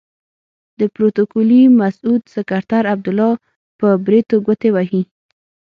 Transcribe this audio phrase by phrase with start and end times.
[0.79, 3.33] د پروتوکولي مسعود سکرتر عبدالله
[3.79, 5.01] په بریتو ګوتې وهي.